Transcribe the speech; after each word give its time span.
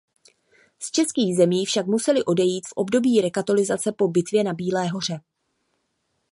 Z 0.79 0.91
českých 0.91 1.35
zemí 1.35 1.65
však 1.65 1.85
museli 1.87 2.23
odejít 2.23 2.67
v 2.67 2.73
období 2.75 3.21
rekatolizace 3.21 3.91
po 3.91 4.07
bitvě 4.07 4.43
na 4.43 4.53
Bílé 4.53 4.87
hoře. 4.87 5.19